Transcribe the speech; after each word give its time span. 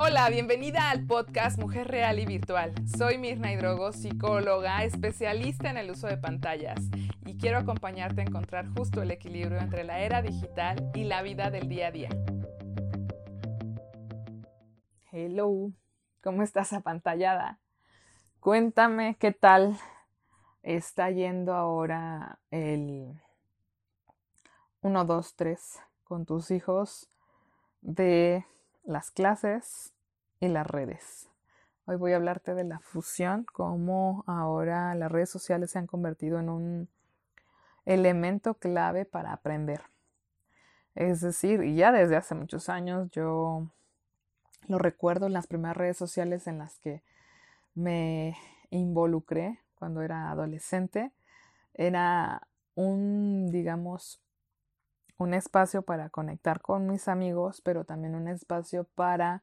Hola, 0.00 0.30
bienvenida 0.30 0.90
al 0.90 1.04
podcast 1.06 1.58
Mujer 1.58 1.88
Real 1.88 2.20
y 2.20 2.24
Virtual. 2.24 2.72
Soy 2.96 3.18
Mirna 3.18 3.52
Hidrogo, 3.52 3.90
psicóloga, 3.90 4.84
especialista 4.84 5.70
en 5.70 5.76
el 5.76 5.90
uso 5.90 6.06
de 6.06 6.16
pantallas 6.16 6.78
y 7.26 7.36
quiero 7.36 7.58
acompañarte 7.58 8.20
a 8.20 8.24
encontrar 8.24 8.68
justo 8.76 9.02
el 9.02 9.10
equilibrio 9.10 9.58
entre 9.58 9.82
la 9.82 9.98
era 9.98 10.22
digital 10.22 10.92
y 10.94 11.02
la 11.02 11.22
vida 11.22 11.50
del 11.50 11.68
día 11.68 11.88
a 11.88 11.90
día. 11.90 12.10
Hello, 15.10 15.72
¿cómo 16.22 16.44
estás 16.44 16.72
apantallada? 16.72 17.58
Cuéntame 18.38 19.16
qué 19.18 19.32
tal 19.32 19.76
está 20.62 21.10
yendo 21.10 21.54
ahora 21.54 22.38
el 22.52 23.20
1, 24.82 25.04
2, 25.04 25.34
3 25.34 25.80
con 26.04 26.24
tus 26.24 26.52
hijos 26.52 27.10
de 27.80 28.46
las 28.88 29.10
clases 29.10 29.92
y 30.40 30.48
las 30.48 30.66
redes. 30.66 31.28
Hoy 31.84 31.96
voy 31.96 32.12
a 32.14 32.16
hablarte 32.16 32.54
de 32.54 32.64
la 32.64 32.78
fusión, 32.78 33.44
cómo 33.52 34.24
ahora 34.26 34.94
las 34.94 35.12
redes 35.12 35.28
sociales 35.28 35.70
se 35.70 35.78
han 35.78 35.86
convertido 35.86 36.40
en 36.40 36.48
un 36.48 36.88
elemento 37.84 38.54
clave 38.54 39.04
para 39.04 39.34
aprender. 39.34 39.82
Es 40.94 41.20
decir, 41.20 41.62
y 41.62 41.76
ya 41.76 41.92
desde 41.92 42.16
hace 42.16 42.34
muchos 42.34 42.70
años 42.70 43.10
yo 43.10 43.70
lo 44.68 44.78
recuerdo 44.78 45.26
en 45.26 45.34
las 45.34 45.46
primeras 45.46 45.76
redes 45.76 45.98
sociales 45.98 46.46
en 46.46 46.58
las 46.58 46.78
que 46.78 47.02
me 47.74 48.36
involucré 48.70 49.60
cuando 49.74 50.00
era 50.00 50.30
adolescente. 50.30 51.12
Era 51.74 52.48
un, 52.74 53.50
digamos, 53.50 54.22
un 55.18 55.34
espacio 55.34 55.82
para 55.82 56.10
conectar 56.10 56.60
con 56.60 56.86
mis 56.86 57.08
amigos, 57.08 57.60
pero 57.60 57.84
también 57.84 58.14
un 58.14 58.28
espacio 58.28 58.84
para 58.84 59.42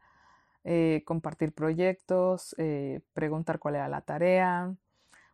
eh, 0.64 1.04
compartir 1.06 1.54
proyectos, 1.54 2.56
eh, 2.58 3.02
preguntar 3.14 3.60
cuál 3.60 3.76
era 3.76 3.90
la 3.90 4.02
tarea, 4.02 4.74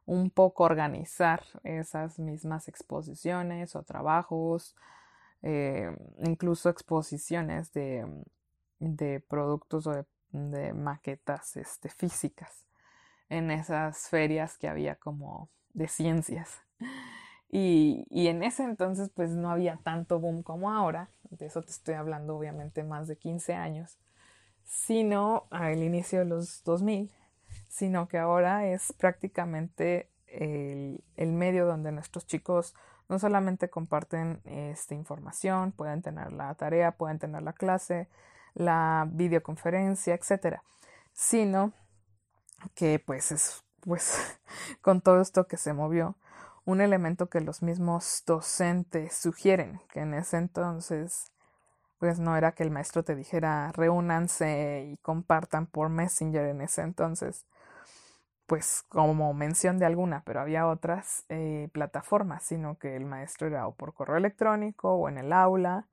un 0.06 0.30
poco 0.32 0.64
organizar 0.64 1.44
esas 1.64 2.20
mismas 2.20 2.68
exposiciones 2.68 3.76
o 3.76 3.84
trabajos, 3.84 4.76
eh, 5.44 5.96
incluso 6.20 6.70
exposiciones 6.70 7.72
de, 7.72 8.06
de 8.80 9.20
productos 9.22 9.88
o 9.88 10.06
de, 10.32 10.74
maquetas 10.74 11.58
este, 11.58 11.90
físicas 11.90 12.66
en 13.30 13.52
esas 13.52 14.10
ferias 14.10 14.58
que 14.58 14.68
había 14.68 14.96
como 14.96 15.50
de 15.74 15.88
ciencias. 15.88 16.62
Y, 17.54 18.06
en 18.28 18.44
ese 18.44 18.64
entonces 18.64 19.10
pues 19.14 19.32
no 19.32 19.52
había 19.52 19.78
tanto 19.84 20.20
boom 20.20 20.42
como 20.42 20.72
ahora, 20.72 21.10
de 21.30 21.48
eso 21.48 21.62
te 21.62 21.72
estoy 21.72 21.96
hablando 21.96 22.38
obviamente 22.38 22.82
más 22.84 23.10
de 23.10 23.18
15 23.18 23.54
años, 23.56 23.98
sino 24.64 25.48
al 25.50 25.84
inicio 25.84 26.20
de 26.20 26.26
los 26.26 26.64
2000, 26.64 27.12
sino 27.68 28.08
que 28.08 28.18
ahora 28.18 28.68
es 28.68 28.94
prácticamente 28.94 30.10
el, 30.28 31.04
medio 31.18 31.66
donde 31.66 31.92
nuestros 31.92 32.26
chicos 32.26 32.74
no 33.10 33.20
solamente 33.20 33.70
comparten 33.70 34.40
esta 34.46 34.96
información, 34.96 35.74
pueden 35.74 36.02
tener 36.02 36.32
la 36.32 36.56
tarea, 36.56 36.94
pueden 36.94 37.20
tener 37.20 37.44
la 37.44 37.52
clase, 37.52 38.08
la 38.54 39.10
videoconferencia, 39.12 40.16
etcétera, 40.16 40.64
sino 41.12 41.74
que 42.76 43.00
pues 43.00 43.34
es 43.34 43.66
pues 43.82 44.40
con 44.82 45.02
todo 45.02 45.20
esto 45.20 45.48
que 45.48 45.58
se 45.58 45.74
movió 45.74 46.16
un 46.72 46.82
elemento 46.82 47.28
que 47.30 47.42
los 47.42 47.62
mismos 47.62 48.24
docentes 48.26 49.16
sugieren, 49.16 49.82
que 49.92 50.00
en 50.02 50.14
ese 50.14 50.38
entonces 50.38 51.32
pues 52.00 52.20
no 52.20 52.36
era 52.36 52.54
que 52.54 52.64
el 52.64 52.72
maestro 52.72 53.04
te 53.04 53.16
dijera 53.16 53.72
reúnanse 53.74 54.88
y 54.92 54.98
compartan 54.98 55.68
por 55.68 55.90
Messenger 55.90 56.46
en 56.48 56.62
ese 56.62 56.82
entonces, 56.82 57.46
pues 58.48 58.84
como 58.90 59.34
mención 59.36 59.78
de 59.78 59.86
alguna, 59.86 60.24
pero 60.26 60.42
había 60.42 60.68
otras 60.68 61.26
eh, 61.30 61.70
plataformas, 61.74 62.42
sino 62.44 62.80
que 62.80 62.96
el 62.96 63.06
maestro 63.06 63.46
era 63.48 63.68
o 63.68 63.76
por 63.76 63.94
correo 63.94 64.18
electrónico 64.18 64.94
o 64.96 65.10
en 65.10 65.20
el 65.20 65.32
aula, 65.32 65.86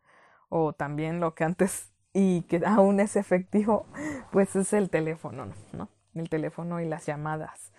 o 0.49 0.73
también 0.73 1.21
lo 1.21 1.35
que 1.35 1.45
antes 1.45 1.93
y 2.15 2.43
que 2.43 2.63
aún 2.65 3.01
es 3.01 3.17
efectivo, 3.17 3.87
pues 4.33 4.57
es 4.57 4.73
el 4.73 4.89
teléfono, 4.89 5.53
¿no? 5.73 5.91
El 6.15 6.31
teléfono 6.31 6.81
y 6.81 6.87
las 6.87 7.05
llamadas 7.05 7.71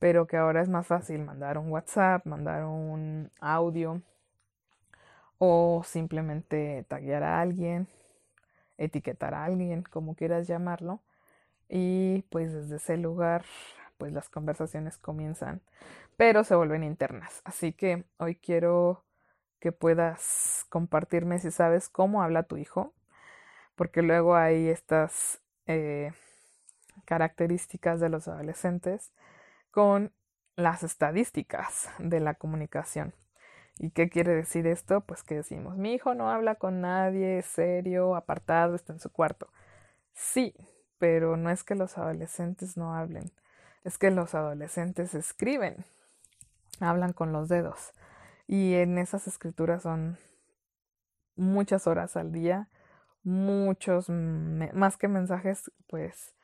pero 0.00 0.26
que 0.26 0.38
ahora 0.38 0.62
es 0.62 0.68
más 0.68 0.86
fácil 0.88 1.20
mandar 1.20 1.58
un 1.58 1.70
WhatsApp, 1.70 2.26
mandar 2.26 2.64
un 2.64 3.30
audio 3.38 4.02
o 5.38 5.82
simplemente 5.84 6.84
taguear 6.88 7.22
a 7.22 7.40
alguien, 7.40 7.86
etiquetar 8.78 9.34
a 9.34 9.44
alguien, 9.44 9.82
como 9.82 10.16
quieras 10.16 10.48
llamarlo, 10.48 11.00
y 11.68 12.22
pues 12.30 12.52
desde 12.52 12.76
ese 12.76 12.96
lugar 12.96 13.44
pues 13.98 14.12
las 14.14 14.30
conversaciones 14.30 14.96
comienzan, 14.96 15.60
pero 16.16 16.44
se 16.44 16.54
vuelven 16.54 16.82
internas. 16.82 17.42
Así 17.44 17.74
que 17.74 18.04
hoy 18.16 18.36
quiero 18.36 19.04
que 19.60 19.70
puedas 19.70 20.64
compartirme 20.70 21.38
si 21.38 21.50
sabes 21.50 21.90
cómo 21.90 22.22
habla 22.22 22.44
tu 22.44 22.56
hijo, 22.56 22.94
porque 23.76 24.00
luego 24.00 24.34
hay 24.34 24.68
estas 24.68 25.42
eh, 25.66 26.12
características 27.04 28.00
de 28.00 28.08
los 28.08 28.28
adolescentes 28.28 29.12
con 29.70 30.12
las 30.56 30.82
estadísticas 30.82 31.88
de 31.98 32.20
la 32.20 32.34
comunicación. 32.34 33.14
¿Y 33.78 33.90
qué 33.90 34.10
quiere 34.10 34.34
decir 34.34 34.66
esto? 34.66 35.00
Pues 35.00 35.22
que 35.22 35.36
decimos, 35.36 35.76
mi 35.76 35.94
hijo 35.94 36.14
no 36.14 36.30
habla 36.30 36.56
con 36.56 36.80
nadie, 36.82 37.38
es 37.38 37.46
serio, 37.46 38.14
apartado, 38.14 38.74
está 38.74 38.92
en 38.92 39.00
su 39.00 39.10
cuarto. 39.10 39.50
Sí, 40.12 40.54
pero 40.98 41.36
no 41.36 41.50
es 41.50 41.64
que 41.64 41.74
los 41.74 41.96
adolescentes 41.96 42.76
no 42.76 42.94
hablen, 42.94 43.32
es 43.84 43.96
que 43.96 44.10
los 44.10 44.34
adolescentes 44.34 45.14
escriben, 45.14 45.86
hablan 46.78 47.14
con 47.14 47.32
los 47.32 47.48
dedos. 47.48 47.92
Y 48.46 48.74
en 48.74 48.98
esas 48.98 49.26
escrituras 49.26 49.82
son 49.82 50.18
muchas 51.36 51.86
horas 51.86 52.16
al 52.16 52.32
día, 52.32 52.68
muchos, 53.22 54.10
más 54.10 54.96
que 54.98 55.08
mensajes, 55.08 55.70
pues 55.88 56.34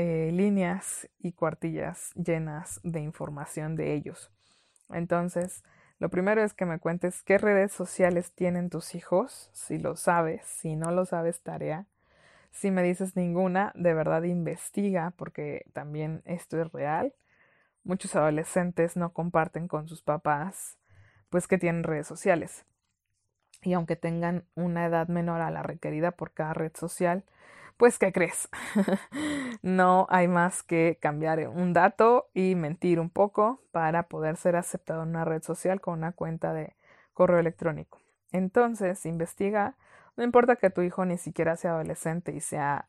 eh, 0.00 0.30
líneas 0.32 1.08
y 1.18 1.32
cuartillas 1.32 2.12
llenas 2.14 2.78
de 2.84 3.00
información 3.00 3.74
de 3.74 3.94
ellos. 3.94 4.30
Entonces, 4.90 5.64
lo 5.98 6.08
primero 6.08 6.40
es 6.44 6.54
que 6.54 6.66
me 6.66 6.78
cuentes 6.78 7.24
qué 7.24 7.36
redes 7.36 7.72
sociales 7.72 8.30
tienen 8.30 8.70
tus 8.70 8.94
hijos, 8.94 9.50
si 9.52 9.76
lo 9.76 9.96
sabes, 9.96 10.46
si 10.46 10.76
no 10.76 10.92
lo 10.92 11.04
sabes, 11.04 11.42
tarea. 11.42 11.88
Si 12.52 12.70
me 12.70 12.84
dices 12.84 13.16
ninguna, 13.16 13.72
de 13.74 13.92
verdad 13.92 14.22
investiga, 14.22 15.14
porque 15.16 15.64
también 15.72 16.22
esto 16.26 16.62
es 16.62 16.70
real. 16.70 17.12
Muchos 17.82 18.14
adolescentes 18.14 18.96
no 18.96 19.12
comparten 19.12 19.66
con 19.66 19.88
sus 19.88 20.02
papás, 20.02 20.78
pues 21.28 21.48
que 21.48 21.58
tienen 21.58 21.82
redes 21.82 22.06
sociales. 22.06 22.66
Y 23.62 23.72
aunque 23.72 23.96
tengan 23.96 24.44
una 24.54 24.86
edad 24.86 25.08
menor 25.08 25.40
a 25.40 25.50
la 25.50 25.64
requerida 25.64 26.12
por 26.12 26.34
cada 26.34 26.54
red 26.54 26.70
social, 26.76 27.24
pues, 27.78 27.98
¿qué 27.98 28.12
crees? 28.12 28.48
no 29.62 30.06
hay 30.10 30.28
más 30.28 30.62
que 30.62 30.98
cambiar 31.00 31.48
un 31.48 31.72
dato 31.72 32.28
y 32.34 32.54
mentir 32.56 33.00
un 33.00 33.08
poco 33.08 33.62
para 33.72 34.08
poder 34.08 34.36
ser 34.36 34.56
aceptado 34.56 35.04
en 35.04 35.10
una 35.10 35.24
red 35.24 35.42
social 35.42 35.80
con 35.80 35.94
una 35.94 36.12
cuenta 36.12 36.52
de 36.52 36.76
correo 37.14 37.38
electrónico. 37.38 38.00
Entonces, 38.32 39.06
investiga. 39.06 39.76
No 40.16 40.24
importa 40.24 40.56
que 40.56 40.70
tu 40.70 40.82
hijo 40.82 41.04
ni 41.04 41.16
siquiera 41.16 41.56
sea 41.56 41.72
adolescente 41.72 42.32
y 42.32 42.40
sea 42.40 42.88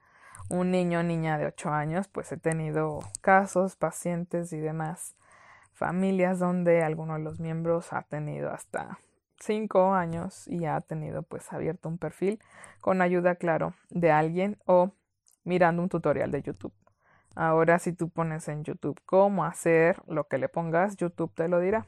un 0.50 0.72
niño 0.72 1.00
o 1.00 1.04
niña 1.04 1.38
de 1.38 1.46
8 1.46 1.70
años, 1.70 2.08
pues 2.08 2.32
he 2.32 2.38
tenido 2.38 3.00
casos, 3.22 3.76
pacientes 3.76 4.52
y 4.52 4.60
demás 4.60 5.16
familias 5.74 6.40
donde 6.40 6.84
alguno 6.84 7.14
de 7.14 7.20
los 7.20 7.40
miembros 7.40 7.94
ha 7.94 8.02
tenido 8.02 8.52
hasta 8.52 9.00
cinco 9.40 9.94
años 9.94 10.48
y 10.48 10.66
ha 10.66 10.80
tenido 10.82 11.24
pues 11.24 11.52
abierto 11.52 11.90
un 11.90 11.98
perfil 11.98 12.40
con 12.82 13.02
ayuda, 13.02 13.36
claro, 13.36 13.74
de 13.90 14.12
alguien 14.12 14.58
o 14.66 14.92
mirando 15.44 15.82
un 15.82 15.90
tutorial 15.90 16.32
de 16.32 16.42
YouTube. 16.42 16.74
Ahora 17.36 17.80
si 17.80 17.94
tú 17.94 18.10
pones 18.10 18.48
en 18.48 18.64
YouTube 18.64 19.00
cómo 19.06 19.46
hacer 19.46 20.02
lo 20.08 20.28
que 20.28 20.38
le 20.38 20.50
pongas, 20.50 20.98
YouTube 20.98 21.34
te 21.34 21.48
lo 21.48 21.60
dirá. 21.60 21.88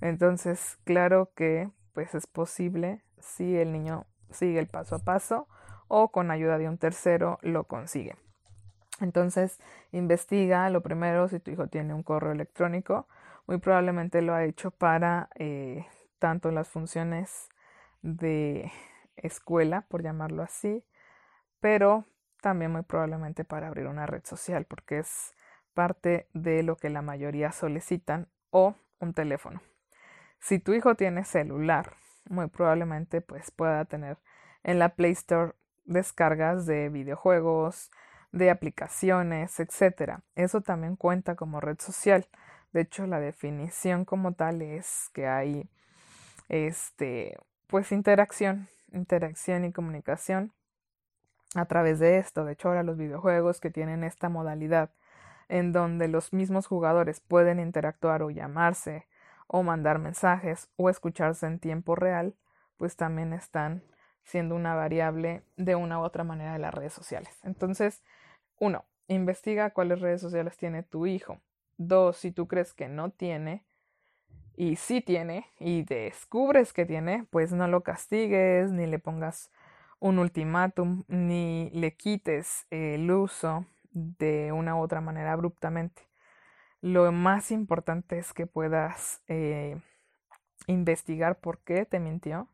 Entonces, 0.00 0.78
claro 0.84 1.30
que 1.34 1.70
pues 1.92 2.14
es 2.14 2.26
posible 2.26 3.02
si 3.18 3.56
el 3.56 3.72
niño 3.72 4.06
sigue 4.30 4.58
el 4.58 4.66
paso 4.66 4.96
a 4.96 4.98
paso 4.98 5.48
o 5.88 6.10
con 6.10 6.30
ayuda 6.30 6.58
de 6.58 6.68
un 6.68 6.78
tercero 6.78 7.38
lo 7.42 7.64
consigue. 7.64 8.16
Entonces, 9.00 9.58
investiga 9.92 10.68
lo 10.70 10.82
primero 10.82 11.28
si 11.28 11.40
tu 11.40 11.50
hijo 11.50 11.68
tiene 11.68 11.94
un 11.94 12.02
correo 12.02 12.32
electrónico, 12.32 13.08
muy 13.46 13.58
probablemente 13.58 14.22
lo 14.22 14.34
ha 14.34 14.44
hecho 14.44 14.70
para 14.70 15.28
eh, 15.36 15.86
tanto 16.24 16.50
las 16.50 16.70
funciones 16.70 17.50
de 18.00 18.72
escuela, 19.14 19.82
por 19.82 20.02
llamarlo 20.02 20.42
así, 20.42 20.82
pero 21.60 22.06
también 22.40 22.72
muy 22.72 22.80
probablemente 22.80 23.44
para 23.44 23.66
abrir 23.66 23.88
una 23.88 24.06
red 24.06 24.24
social, 24.24 24.64
porque 24.64 25.00
es 25.00 25.34
parte 25.74 26.26
de 26.32 26.62
lo 26.62 26.78
que 26.78 26.88
la 26.88 27.02
mayoría 27.02 27.52
solicitan, 27.52 28.30
o 28.48 28.74
un 29.00 29.12
teléfono. 29.12 29.60
Si 30.40 30.58
tu 30.58 30.72
hijo 30.72 30.94
tiene 30.94 31.24
celular, 31.24 31.92
muy 32.30 32.46
probablemente 32.46 33.20
pues 33.20 33.50
pueda 33.50 33.84
tener 33.84 34.16
en 34.62 34.78
la 34.78 34.94
Play 34.94 35.12
Store 35.12 35.52
descargas 35.84 36.64
de 36.64 36.88
videojuegos, 36.88 37.90
de 38.32 38.48
aplicaciones, 38.48 39.60
etcétera. 39.60 40.22
Eso 40.36 40.62
también 40.62 40.96
cuenta 40.96 41.36
como 41.36 41.60
red 41.60 41.78
social. 41.80 42.26
De 42.72 42.80
hecho, 42.80 43.06
la 43.06 43.20
definición 43.20 44.06
como 44.06 44.32
tal 44.32 44.62
es 44.62 45.10
que 45.12 45.28
hay 45.28 45.68
este 46.48 47.36
pues 47.66 47.92
interacción, 47.92 48.68
interacción 48.92 49.64
y 49.64 49.72
comunicación 49.72 50.52
a 51.54 51.66
través 51.66 51.98
de 51.98 52.18
esto. 52.18 52.44
De 52.44 52.52
hecho, 52.52 52.68
ahora 52.68 52.82
los 52.82 52.96
videojuegos 52.96 53.60
que 53.60 53.70
tienen 53.70 54.04
esta 54.04 54.28
modalidad 54.28 54.90
en 55.48 55.72
donde 55.72 56.08
los 56.08 56.32
mismos 56.32 56.66
jugadores 56.66 57.20
pueden 57.20 57.60
interactuar 57.60 58.22
o 58.22 58.30
llamarse 58.30 59.06
o 59.46 59.62
mandar 59.62 59.98
mensajes 59.98 60.68
o 60.76 60.88
escucharse 60.88 61.46
en 61.46 61.58
tiempo 61.58 61.94
real, 61.94 62.34
pues 62.76 62.96
también 62.96 63.32
están 63.32 63.82
siendo 64.24 64.54
una 64.54 64.74
variable 64.74 65.42
de 65.56 65.74
una 65.74 66.00
u 66.00 66.02
otra 66.02 66.24
manera 66.24 66.54
de 66.54 66.58
las 66.58 66.72
redes 66.72 66.92
sociales. 66.92 67.38
Entonces, 67.44 68.02
uno, 68.58 68.84
investiga 69.06 69.70
cuáles 69.70 70.00
redes 70.00 70.20
sociales 70.20 70.56
tiene 70.56 70.82
tu 70.82 71.06
hijo. 71.06 71.40
Dos, 71.76 72.16
si 72.16 72.32
tú 72.32 72.48
crees 72.48 72.72
que 72.72 72.88
no 72.88 73.10
tiene 73.10 73.64
y 74.56 74.76
sí 74.76 75.00
tiene 75.00 75.46
y 75.58 75.82
descubres 75.82 76.72
que 76.72 76.86
tiene, 76.86 77.26
pues 77.30 77.52
no 77.52 77.68
lo 77.68 77.82
castigues 77.82 78.70
ni 78.70 78.86
le 78.86 78.98
pongas 78.98 79.50
un 80.00 80.18
ultimátum 80.18 81.04
ni 81.08 81.70
le 81.72 81.96
quites 81.96 82.66
el 82.70 83.10
uso 83.10 83.66
de 83.92 84.52
una 84.52 84.76
u 84.76 84.80
otra 84.80 85.00
manera 85.00 85.32
abruptamente. 85.32 86.02
Lo 86.80 87.10
más 87.12 87.50
importante 87.50 88.18
es 88.18 88.34
que 88.34 88.46
puedas 88.46 89.22
eh, 89.28 89.80
investigar 90.66 91.40
por 91.40 91.60
qué 91.60 91.86
te 91.86 92.00
mintió. 92.00 92.48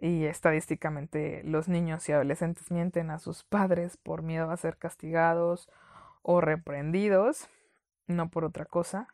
Y 0.00 0.26
estadísticamente 0.26 1.42
los 1.42 1.66
niños 1.66 2.08
y 2.08 2.12
adolescentes 2.12 2.70
mienten 2.70 3.10
a 3.10 3.18
sus 3.18 3.42
padres 3.42 3.96
por 3.96 4.22
miedo 4.22 4.52
a 4.52 4.56
ser 4.56 4.76
castigados 4.76 5.68
o 6.22 6.40
reprendidos, 6.40 7.48
no 8.06 8.30
por 8.30 8.44
otra 8.44 8.64
cosa. 8.64 9.08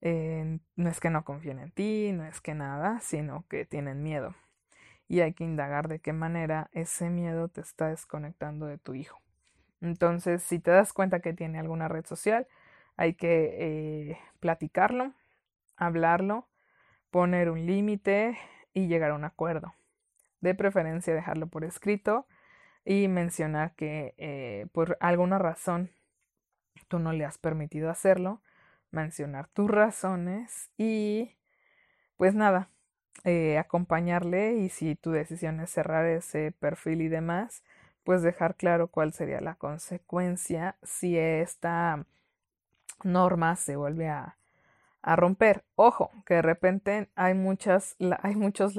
No 0.00 0.88
es 0.88 1.00
que 1.00 1.10
no 1.10 1.24
confíen 1.24 1.58
en 1.58 1.70
ti, 1.72 2.12
no 2.12 2.24
es 2.24 2.40
que 2.40 2.54
nada, 2.54 3.00
sino 3.00 3.44
que 3.48 3.64
tienen 3.64 4.02
miedo. 4.02 4.34
Y 5.08 5.20
hay 5.20 5.32
que 5.32 5.44
indagar 5.44 5.88
de 5.88 6.00
qué 6.00 6.12
manera 6.12 6.68
ese 6.72 7.10
miedo 7.10 7.48
te 7.48 7.60
está 7.60 7.88
desconectando 7.88 8.66
de 8.66 8.78
tu 8.78 8.94
hijo. 8.94 9.20
Entonces, 9.80 10.42
si 10.42 10.58
te 10.58 10.70
das 10.70 10.92
cuenta 10.92 11.20
que 11.20 11.32
tiene 11.32 11.58
alguna 11.58 11.88
red 11.88 12.04
social, 12.04 12.46
hay 12.96 13.14
que 13.14 14.10
eh, 14.10 14.18
platicarlo, 14.40 15.14
hablarlo, 15.76 16.48
poner 17.10 17.50
un 17.50 17.64
límite 17.64 18.36
y 18.74 18.88
llegar 18.88 19.12
a 19.12 19.14
un 19.14 19.24
acuerdo. 19.24 19.74
De 20.40 20.54
preferencia 20.54 21.14
dejarlo 21.14 21.46
por 21.46 21.64
escrito 21.64 22.26
y 22.84 23.08
mencionar 23.08 23.74
que 23.74 24.14
eh, 24.18 24.66
por 24.72 24.96
alguna 25.00 25.38
razón 25.38 25.90
tú 26.88 26.98
no 26.98 27.12
le 27.12 27.24
has 27.24 27.38
permitido 27.38 27.90
hacerlo, 27.90 28.40
mencionar 28.90 29.48
tus 29.48 29.70
razones 29.70 30.70
y 30.76 31.36
pues 32.16 32.34
nada, 32.34 32.70
eh, 33.24 33.58
acompañarle 33.58 34.54
y 34.54 34.68
si 34.68 34.96
tu 34.96 35.10
decisión 35.10 35.60
es 35.60 35.70
cerrar 35.70 36.06
ese 36.06 36.52
perfil 36.52 37.02
y 37.02 37.08
demás, 37.08 37.62
pues 38.04 38.22
dejar 38.22 38.56
claro 38.56 38.88
cuál 38.88 39.12
sería 39.12 39.40
la 39.40 39.54
consecuencia 39.56 40.76
si 40.82 41.18
esta 41.18 42.06
norma 43.04 43.56
se 43.56 43.76
vuelve 43.76 44.08
a, 44.08 44.36
romper. 45.02 45.64
Ojo, 45.74 46.10
que 46.26 46.34
de 46.34 46.42
repente 46.42 47.10
hay 47.14 47.34
muchas, 47.34 47.96
hay 48.22 48.34
muchos, 48.36 48.74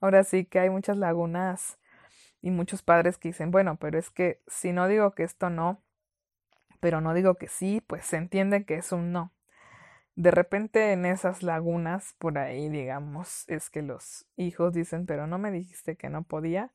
ahora 0.00 0.24
sí 0.24 0.44
que 0.46 0.60
hay 0.60 0.70
muchas 0.70 0.96
lagunas 0.96 1.78
y 2.40 2.50
muchos 2.50 2.82
padres 2.82 3.18
que 3.18 3.28
dicen, 3.28 3.50
bueno, 3.50 3.76
pero 3.76 3.98
es 3.98 4.10
que 4.10 4.40
si 4.46 4.72
no 4.72 4.88
digo 4.88 5.12
que 5.12 5.24
esto 5.24 5.50
no, 5.50 5.82
pero 6.80 7.00
no 7.00 7.12
digo 7.14 7.34
que 7.34 7.48
sí, 7.48 7.82
pues 7.86 8.06
se 8.06 8.16
entiende 8.16 8.64
que 8.64 8.76
es 8.76 8.92
un 8.92 9.12
no. 9.12 9.32
De 10.18 10.32
repente 10.32 10.90
en 10.90 11.06
esas 11.06 11.44
lagunas 11.44 12.16
por 12.18 12.38
ahí, 12.38 12.68
digamos, 12.68 13.44
es 13.46 13.70
que 13.70 13.82
los 13.82 14.26
hijos 14.36 14.72
dicen, 14.72 15.06
pero 15.06 15.28
no 15.28 15.38
me 15.38 15.52
dijiste 15.52 15.94
que 15.94 16.08
no 16.08 16.24
podía, 16.24 16.72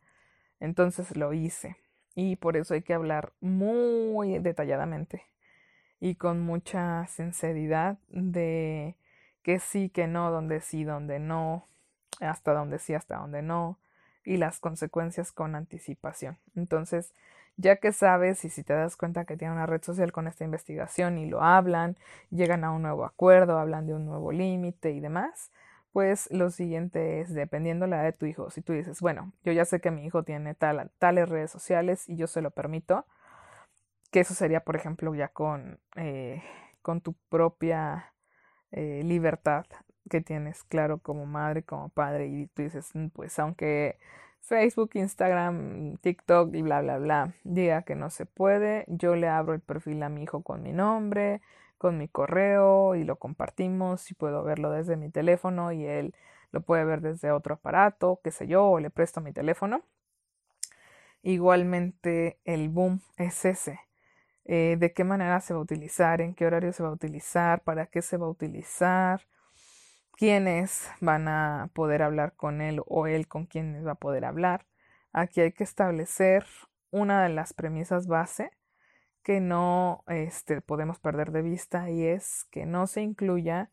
entonces 0.62 1.18
lo 1.18 1.34
hice. 1.34 1.76
Y 2.16 2.38
por 2.38 2.56
eso 2.56 2.74
hay 2.74 2.84
que 2.84 2.94
hablar 2.94 3.34
muy 3.42 4.40
detalladamente 4.40 5.24
y 6.00 6.16
con 6.16 6.40
mucha 6.40 7.06
sinceridad 7.08 7.98
de 8.08 8.96
que 9.42 9.60
sí, 9.60 9.90
que 9.90 10.08
no, 10.08 10.32
donde 10.32 10.62
sí, 10.62 10.86
donde 10.86 11.20
no, 11.20 11.68
hasta 12.22 12.54
donde 12.54 12.80
sí, 12.80 12.94
hasta 12.94 13.18
donde 13.18 13.42
no, 13.42 13.78
y 14.26 14.38
las 14.38 14.60
consecuencias 14.60 15.32
con 15.32 15.56
anticipación. 15.56 16.38
Entonces, 16.56 17.14
ya 17.58 17.78
que 17.78 17.92
sabes 17.92 18.46
y 18.46 18.50
si 18.50 18.64
te 18.64 18.74
das 18.74 18.98
cuenta 18.98 19.26
que 19.26 19.38
tiene 19.38 19.54
una 19.54 19.66
red 19.66 19.84
social 19.84 20.12
con 20.12 20.28
esta 20.28 20.44
investigación 20.44 21.18
y 21.18 21.28
lo 21.28 21.42
hablan, 21.44 21.98
llegan 22.32 22.64
a 22.64 22.72
un 22.72 22.82
nuevo 22.82 23.06
acuerdo, 23.06 23.60
hablan 23.60 23.86
de 23.86 23.94
un 23.94 24.06
nuevo 24.06 24.32
límite 24.32 24.92
y 24.92 25.00
demás, 25.00 25.52
pues 25.92 26.30
lo 26.32 26.50
siguiente 26.50 27.22
es, 27.22 27.34
dependiendo 27.34 27.86
la 27.86 27.98
edad 27.98 28.06
de 28.06 28.14
tu 28.14 28.26
hijo, 28.26 28.50
si 28.50 28.62
tú 28.62 28.74
dices, 28.74 29.00
bueno, 29.02 29.32
yo 29.44 29.52
ya 29.52 29.66
sé 29.66 29.80
que 29.80 29.92
mi 29.92 30.06
hijo 30.06 30.24
tiene 30.24 30.56
tal, 30.56 30.90
tales 30.98 31.30
redes 31.30 31.52
sociales 31.52 32.10
y 32.10 32.16
yo 32.16 32.28
se 32.28 32.42
lo 32.42 32.50
permito, 32.52 33.06
que 34.12 34.22
eso 34.22 34.34
sería, 34.34 34.62
por 34.62 34.76
ejemplo, 34.76 35.14
ya 35.16 35.28
con, 35.28 35.80
eh, 35.96 36.42
con 36.82 37.02
tu 37.02 37.14
propia 37.30 38.14
eh, 38.72 39.02
libertad 39.04 39.66
que 40.10 40.22
tienes, 40.22 40.64
claro, 40.64 41.00
como 41.00 41.26
madre, 41.26 41.64
como 41.64 41.90
padre, 41.90 42.28
y 42.28 42.48
tú 42.48 42.64
dices, 42.64 42.92
mm, 42.94 43.08
pues 43.10 43.38
aunque 43.40 43.98
Facebook, 44.42 44.92
Instagram, 44.96 45.98
TikTok 45.98 46.54
y 46.56 46.62
bla, 46.62 46.82
bla, 46.82 46.98
bla, 47.00 47.34
diga 47.44 47.84
que 47.84 47.96
no 47.96 48.10
se 48.10 48.26
puede, 48.26 48.86
yo 48.88 49.16
le 49.16 49.30
abro 49.30 49.54
el 49.54 49.62
perfil 49.62 50.04
a 50.04 50.10
mi 50.10 50.24
hijo 50.24 50.44
con 50.44 50.62
mi 50.64 50.74
nombre, 50.74 51.42
con 51.78 51.98
mi 51.98 52.08
correo 52.08 52.96
y 52.96 53.04
lo 53.04 53.18
compartimos 53.18 54.10
y 54.12 54.14
puedo 54.16 54.44
verlo 54.44 54.72
desde 54.72 54.98
mi 54.98 55.10
teléfono 55.10 55.72
y 55.72 55.86
él 55.86 56.16
lo 56.52 56.62
puede 56.62 56.86
ver 56.86 57.02
desde 57.02 57.32
otro 57.32 57.56
aparato, 57.56 58.20
qué 58.24 58.32
sé 58.32 58.48
yo, 58.48 58.66
o 58.66 58.80
le 58.80 58.90
presto 58.90 59.22
mi 59.22 59.34
teléfono. 59.34 59.84
Igualmente 61.24 62.40
el 62.46 62.70
boom 62.70 63.02
es 63.18 63.46
ese. 63.46 63.80
Eh, 64.46 64.76
de 64.80 64.94
qué 64.94 65.04
manera 65.04 65.40
se 65.42 65.54
va 65.54 65.60
a 65.60 65.64
utilizar, 65.64 66.22
en 66.22 66.36
qué 66.36 66.46
horario 66.46 66.74
se 66.74 66.84
va 66.84 66.90
a 66.90 66.94
utilizar, 66.94 67.62
para 67.64 67.86
qué 67.88 68.02
se 68.02 68.18
va 68.18 68.28
a 68.28 68.30
utilizar, 68.30 69.22
quiénes 70.18 70.90
van 71.02 71.28
a 71.28 71.70
poder 71.74 72.02
hablar 72.04 72.34
con 72.36 72.62
él 72.62 72.82
o 72.88 73.08
él 73.08 73.28
con 73.28 73.46
quiénes 73.46 73.86
va 73.86 73.94
a 73.94 73.96
poder 73.96 74.26
hablar. 74.26 74.66
Aquí 75.12 75.42
hay 75.42 75.52
que 75.52 75.64
establecer 75.64 76.46
una 76.92 77.24
de 77.24 77.30
las 77.30 77.54
premisas 77.54 78.08
base 78.08 78.52
que 79.24 79.40
no 79.40 80.04
este, 80.08 80.62
podemos 80.62 81.00
perder 81.00 81.32
de 81.32 81.42
vista 81.42 81.90
y 81.90 82.06
es 82.06 82.46
que 82.52 82.66
no 82.66 82.88
se 82.88 83.02
incluya 83.02 83.72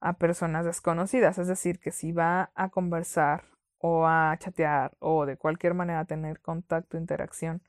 a 0.00 0.14
personas 0.14 0.64
desconocidas, 0.64 1.38
es 1.38 1.48
decir, 1.48 1.80
que 1.80 1.90
si 1.90 2.12
va 2.12 2.50
a 2.54 2.68
conversar 2.68 3.44
o 3.78 4.06
a 4.06 4.36
chatear 4.38 4.96
o 5.00 5.26
de 5.26 5.36
cualquier 5.36 5.74
manera 5.74 6.04
tener 6.04 6.40
contacto, 6.40 6.96
interacción 6.98 7.62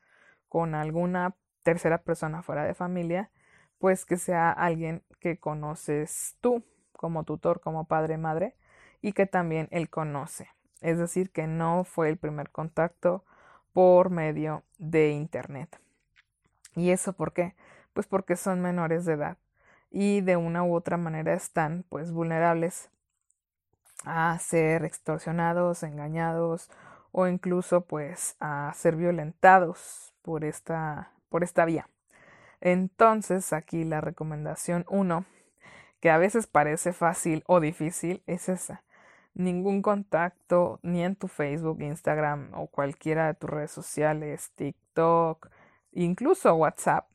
con 0.48 0.74
alguna 0.74 1.34
tercera 1.62 1.98
persona 1.98 2.42
fuera 2.42 2.64
de 2.64 2.74
familia, 2.74 3.30
pues 3.78 4.04
que 4.04 4.16
sea 4.16 4.50
alguien 4.50 5.02
que 5.20 5.38
conoces 5.38 6.36
tú 6.40 6.64
como 6.98 7.24
tutor, 7.24 7.60
como 7.60 7.86
padre, 7.86 8.18
madre, 8.18 8.56
y 9.00 9.12
que 9.12 9.24
también 9.24 9.68
él 9.70 9.88
conoce. 9.88 10.50
Es 10.82 10.98
decir, 10.98 11.30
que 11.30 11.46
no 11.46 11.84
fue 11.84 12.10
el 12.10 12.18
primer 12.18 12.50
contacto 12.50 13.24
por 13.72 14.10
medio 14.10 14.64
de 14.78 15.12
Internet. 15.12 15.80
¿Y 16.74 16.90
eso 16.90 17.12
por 17.12 17.32
qué? 17.32 17.54
Pues 17.92 18.06
porque 18.06 18.36
son 18.36 18.60
menores 18.60 19.04
de 19.04 19.14
edad 19.14 19.38
y 19.90 20.20
de 20.20 20.36
una 20.36 20.64
u 20.64 20.74
otra 20.74 20.96
manera 20.96 21.32
están 21.32 21.84
pues 21.88 22.12
vulnerables 22.12 22.90
a 24.04 24.38
ser 24.38 24.84
extorsionados, 24.84 25.82
engañados 25.82 26.70
o 27.12 27.26
incluso 27.26 27.82
pues 27.82 28.36
a 28.40 28.72
ser 28.74 28.96
violentados 28.96 30.12
por 30.22 30.44
esta, 30.44 31.12
por 31.28 31.42
esta 31.42 31.64
vía. 31.64 31.88
Entonces 32.60 33.52
aquí 33.52 33.84
la 33.84 34.00
recomendación 34.00 34.84
1, 34.88 35.24
que 36.00 36.10
a 36.10 36.18
veces 36.18 36.46
parece 36.46 36.92
fácil 36.92 37.42
o 37.46 37.60
difícil, 37.60 38.22
es 38.26 38.48
esa. 38.48 38.82
Ningún 39.34 39.82
contacto 39.82 40.80
ni 40.82 41.02
en 41.04 41.16
tu 41.16 41.28
Facebook, 41.28 41.80
Instagram 41.80 42.50
o 42.54 42.66
cualquiera 42.68 43.28
de 43.28 43.34
tus 43.34 43.50
redes 43.50 43.70
sociales, 43.70 44.52
TikTok, 44.56 45.48
Incluso 45.92 46.54
WhatsApp 46.54 47.08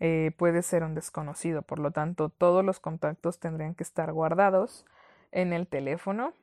eh, 0.00 0.32
puede 0.36 0.62
ser 0.62 0.84
un 0.84 0.94
desconocido, 0.94 1.62
por 1.62 1.78
lo 1.78 1.90
tanto 1.90 2.28
todos 2.28 2.64
los 2.64 2.80
contactos 2.80 3.38
tendrían 3.38 3.74
que 3.74 3.82
estar 3.82 4.12
guardados 4.12 4.84
en 5.32 5.52
el 5.52 5.66
teléfono, 5.66 6.34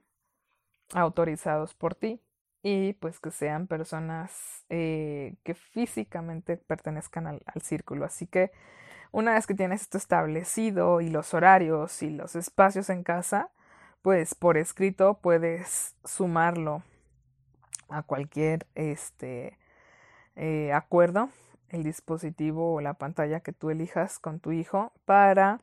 autorizados 0.93 1.73
por 1.73 1.95
ti 1.95 2.21
y 2.63 2.93
pues 2.93 3.19
que 3.19 3.31
sean 3.31 3.67
personas 3.67 4.65
eh, 4.69 5.35
que 5.43 5.53
físicamente 5.53 6.57
pertenezcan 6.57 7.27
al, 7.27 7.41
al 7.45 7.61
círculo. 7.61 8.05
Así 8.05 8.27
que 8.27 8.51
una 9.11 9.33
vez 9.33 9.47
que 9.47 9.53
tienes 9.53 9.81
esto 9.81 9.97
establecido 9.97 11.01
y 11.01 11.09
los 11.09 11.33
horarios 11.33 12.01
y 12.01 12.09
los 12.09 12.35
espacios 12.35 12.89
en 12.89 13.03
casa, 13.03 13.49
pues 14.01 14.35
por 14.35 14.57
escrito 14.57 15.19
puedes 15.21 15.95
sumarlo 16.03 16.83
a 17.89 18.03
cualquier 18.03 18.65
este 18.75 19.57
eh, 20.35 20.71
acuerdo 20.73 21.29
el 21.71 21.83
dispositivo 21.83 22.73
o 22.73 22.81
la 22.81 22.93
pantalla 22.95 23.39
que 23.39 23.53
tú 23.53 23.69
elijas 23.69 24.19
con 24.19 24.39
tu 24.39 24.51
hijo 24.51 24.91
para 25.05 25.61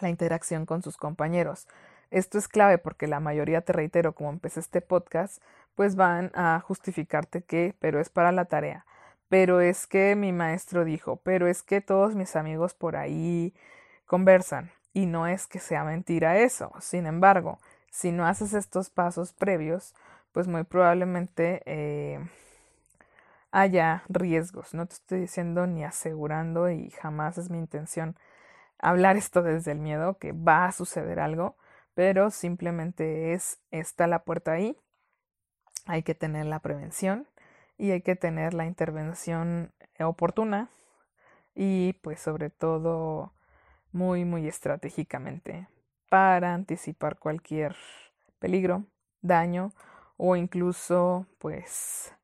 la 0.00 0.08
interacción 0.08 0.66
con 0.66 0.82
sus 0.82 0.96
compañeros. 0.96 1.68
Esto 2.10 2.38
es 2.38 2.48
clave 2.48 2.78
porque 2.78 3.06
la 3.06 3.20
mayoría, 3.20 3.60
te 3.60 3.72
reitero, 3.72 4.14
como 4.14 4.30
empecé 4.30 4.60
este 4.60 4.80
podcast, 4.80 5.42
pues 5.76 5.94
van 5.94 6.32
a 6.34 6.60
justificarte 6.60 7.42
que, 7.42 7.76
pero 7.78 8.00
es 8.00 8.10
para 8.10 8.32
la 8.32 8.46
tarea, 8.46 8.84
pero 9.30 9.60
es 9.60 9.86
que 9.86 10.16
mi 10.16 10.32
maestro 10.32 10.84
dijo, 10.84 11.16
pero 11.22 11.46
es 11.46 11.62
que 11.62 11.80
todos 11.80 12.16
mis 12.16 12.34
amigos 12.34 12.74
por 12.74 12.96
ahí 12.96 13.54
conversan. 14.04 14.72
Y 14.92 15.06
no 15.06 15.28
es 15.28 15.46
que 15.46 15.60
sea 15.60 15.84
mentira 15.84 16.38
eso. 16.38 16.72
Sin 16.80 17.06
embargo, 17.06 17.60
si 17.92 18.10
no 18.10 18.26
haces 18.26 18.54
estos 18.54 18.90
pasos 18.90 19.32
previos, 19.32 19.94
pues 20.32 20.48
muy 20.48 20.64
probablemente 20.64 21.62
eh, 21.66 22.18
haya 23.52 24.02
riesgos. 24.08 24.74
No 24.74 24.86
te 24.86 24.94
estoy 24.94 25.20
diciendo 25.20 25.68
ni 25.68 25.84
asegurando 25.84 26.68
y 26.68 26.90
jamás 26.90 27.38
es 27.38 27.50
mi 27.50 27.58
intención 27.58 28.16
hablar 28.80 29.16
esto 29.16 29.42
desde 29.42 29.70
el 29.70 29.78
miedo, 29.78 30.18
que 30.18 30.32
va 30.32 30.66
a 30.66 30.72
suceder 30.72 31.20
algo, 31.20 31.56
pero 31.94 32.30
simplemente 32.30 33.32
es, 33.32 33.60
está 33.70 34.08
la 34.08 34.24
puerta 34.24 34.52
ahí, 34.52 34.76
hay 35.86 36.02
que 36.02 36.16
tener 36.16 36.46
la 36.46 36.58
prevención 36.58 37.28
y 37.80 37.92
hay 37.92 38.02
que 38.02 38.14
tener 38.14 38.52
la 38.52 38.66
intervención 38.66 39.72
oportuna 39.98 40.70
y 41.54 41.94
pues 42.02 42.20
sobre 42.20 42.50
todo 42.50 43.32
muy 43.90 44.24
muy 44.26 44.46
estratégicamente 44.46 45.66
para 46.10 46.52
anticipar 46.54 47.18
cualquier 47.18 47.74
peligro, 48.38 48.84
daño 49.22 49.72
o 50.18 50.36
incluso 50.36 51.26
pues 51.38 52.14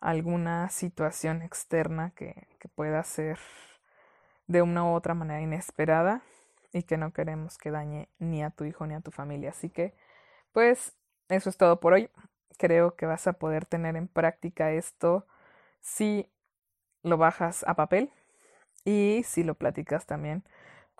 alguna 0.00 0.68
situación 0.68 1.42
externa 1.42 2.12
que, 2.14 2.48
que 2.58 2.68
pueda 2.68 3.02
ser 3.02 3.38
de 4.46 4.60
una 4.62 4.84
u 4.84 4.94
otra 4.94 5.14
manera 5.14 5.40
inesperada 5.40 6.22
y 6.72 6.82
que 6.82 6.98
no 6.98 7.12
queremos 7.12 7.56
que 7.56 7.70
dañe 7.70 8.08
ni 8.18 8.42
a 8.42 8.50
tu 8.50 8.64
hijo 8.64 8.86
ni 8.86 8.94
a 8.94 9.00
tu 9.00 9.10
familia. 9.10 9.50
Así 9.50 9.70
que, 9.70 9.94
pues, 10.52 10.92
eso 11.28 11.50
es 11.50 11.56
todo 11.56 11.80
por 11.80 11.94
hoy. 11.94 12.10
Creo 12.58 12.96
que 12.96 13.06
vas 13.06 13.26
a 13.26 13.34
poder 13.34 13.66
tener 13.66 13.96
en 13.96 14.08
práctica 14.08 14.72
esto 14.72 15.26
si 15.80 16.30
lo 17.02 17.16
bajas 17.16 17.64
a 17.66 17.74
papel 17.74 18.10
y 18.84 19.22
si 19.24 19.42
lo 19.44 19.54
platicas 19.54 20.06
también 20.06 20.44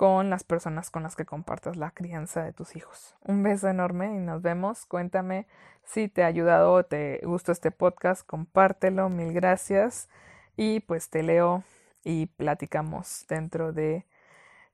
con 0.00 0.30
las 0.30 0.44
personas 0.44 0.90
con 0.90 1.02
las 1.02 1.14
que 1.14 1.26
compartas 1.26 1.76
la 1.76 1.90
crianza 1.90 2.42
de 2.42 2.54
tus 2.54 2.74
hijos. 2.74 3.16
Un 3.20 3.42
beso 3.42 3.68
enorme 3.68 4.06
y 4.06 4.18
nos 4.18 4.40
vemos. 4.40 4.86
Cuéntame 4.86 5.46
si 5.84 6.08
te 6.08 6.22
ha 6.22 6.26
ayudado 6.26 6.72
o 6.72 6.84
te 6.84 7.20
gustó 7.22 7.52
este 7.52 7.70
podcast, 7.70 8.26
compártelo, 8.26 9.10
mil 9.10 9.34
gracias 9.34 10.08
y 10.56 10.80
pues 10.80 11.10
te 11.10 11.22
leo 11.22 11.64
y 12.02 12.26
platicamos 12.26 13.26
dentro 13.28 13.74
de 13.74 14.06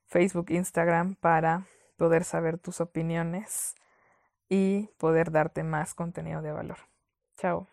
Facebook, 0.05 0.47
Instagram 0.51 1.17
para 1.17 1.67
poder 1.97 2.23
saber 2.23 2.59
tus 2.59 2.81
opiniones 2.81 3.75
y 4.49 4.89
poder 4.99 5.31
darte 5.31 5.63
más 5.63 5.95
contenido 5.95 6.43
de 6.43 6.53
valor. 6.53 6.79
Chao. 7.37 7.67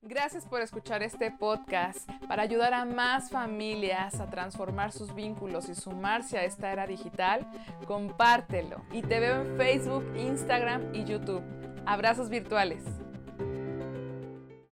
Gracias 0.00 0.46
por 0.46 0.62
escuchar 0.62 1.02
este 1.02 1.32
podcast 1.32 2.08
para 2.28 2.42
ayudar 2.42 2.72
a 2.72 2.84
más 2.84 3.30
familias 3.30 4.20
a 4.20 4.30
transformar 4.30 4.92
sus 4.92 5.14
vínculos 5.14 5.68
y 5.68 5.74
sumarse 5.74 6.38
a 6.38 6.44
esta 6.44 6.72
era 6.72 6.86
digital. 6.86 7.46
Compártelo 7.86 8.82
y 8.92 9.02
te 9.02 9.18
veo 9.18 9.42
en 9.42 9.56
Facebook, 9.56 10.04
Instagram 10.16 10.94
y 10.94 11.04
YouTube. 11.04 11.42
Abrazos 11.84 12.28
virtuales. 12.28 12.84